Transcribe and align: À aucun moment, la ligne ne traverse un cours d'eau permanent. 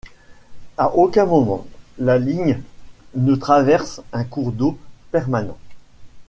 À 0.79 0.95
aucun 0.95 1.27
moment, 1.27 1.67
la 1.99 2.17
ligne 2.17 2.59
ne 3.13 3.35
traverse 3.35 4.01
un 4.13 4.23
cours 4.23 4.51
d'eau 4.51 4.75
permanent. 5.11 5.59